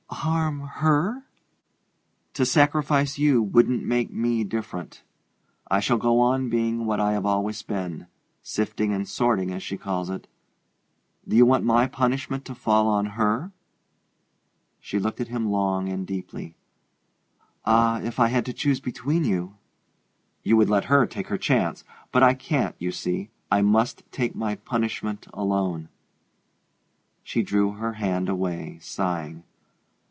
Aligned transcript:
"Harm 0.13 0.59
her?" 0.59 1.23
"To 2.35 2.45
sacrifice 2.45 3.17
you 3.17 3.41
wouldn't 3.41 3.81
make 3.83 4.11
me 4.11 4.43
different. 4.43 5.01
I 5.71 5.79
shall 5.79 5.97
go 5.97 6.19
on 6.19 6.47
being 6.47 6.85
what 6.85 6.99
I 6.99 7.13
have 7.13 7.25
always 7.25 7.63
been 7.63 8.05
sifting 8.43 8.93
and 8.93 9.09
sorting, 9.09 9.51
as 9.51 9.63
she 9.63 9.77
calls 9.77 10.11
it. 10.11 10.27
Do 11.27 11.35
you 11.35 11.43
want 11.47 11.63
my 11.63 11.87
punishment 11.87 12.45
to 12.45 12.53
fall 12.53 12.87
on 12.87 13.07
her?" 13.17 13.51
She 14.79 14.99
looked 14.99 15.21
at 15.21 15.29
him 15.29 15.49
long 15.49 15.89
and 15.89 16.05
deeply. 16.05 16.55
"Ah, 17.65 17.99
if 18.01 18.19
I 18.19 18.27
had 18.27 18.45
to 18.45 18.53
choose 18.53 18.79
between 18.79 19.23
you!" 19.23 19.55
"You 20.43 20.55
would 20.55 20.69
let 20.69 20.85
her 20.85 21.07
take 21.07 21.29
her 21.29 21.37
chance? 21.37 21.83
But 22.11 22.21
I 22.21 22.35
can't, 22.35 22.75
you 22.77 22.91
see. 22.91 23.31
I 23.49 23.63
must 23.63 24.03
take 24.11 24.35
my 24.35 24.53
punishment 24.55 25.25
alone." 25.33 25.89
She 27.23 27.41
drew 27.41 27.71
her 27.71 27.93
hand 27.93 28.29
away, 28.29 28.77
sighing. 28.81 29.45